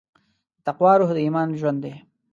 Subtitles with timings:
[0.55, 1.93] د تقوی روح د ایمان ژوند دی.